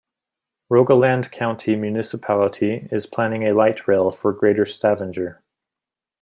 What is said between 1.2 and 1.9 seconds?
County